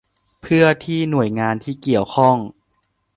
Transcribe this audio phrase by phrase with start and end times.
[0.41, 2.37] เพื่อที่หน่วยงานที่เกี่ยวข้อง